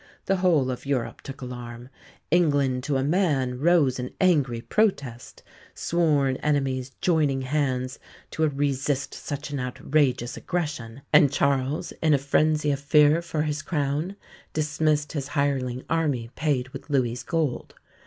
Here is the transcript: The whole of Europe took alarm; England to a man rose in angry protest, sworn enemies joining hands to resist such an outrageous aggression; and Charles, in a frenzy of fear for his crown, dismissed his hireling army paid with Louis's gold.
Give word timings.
The 0.25 0.37
whole 0.37 0.71
of 0.71 0.87
Europe 0.87 1.21
took 1.21 1.41
alarm; 1.41 1.89
England 2.31 2.83
to 2.85 2.97
a 2.97 3.03
man 3.03 3.59
rose 3.59 3.99
in 3.99 4.15
angry 4.19 4.59
protest, 4.59 5.43
sworn 5.75 6.37
enemies 6.37 6.89
joining 7.01 7.43
hands 7.43 7.99
to 8.31 8.49
resist 8.49 9.13
such 9.13 9.51
an 9.51 9.59
outrageous 9.59 10.37
aggression; 10.37 11.03
and 11.13 11.31
Charles, 11.31 11.91
in 12.01 12.15
a 12.15 12.17
frenzy 12.17 12.71
of 12.71 12.79
fear 12.79 13.21
for 13.21 13.43
his 13.43 13.61
crown, 13.61 14.15
dismissed 14.53 15.11
his 15.11 15.27
hireling 15.27 15.83
army 15.87 16.31
paid 16.35 16.69
with 16.69 16.89
Louis's 16.89 17.21
gold. 17.21 17.75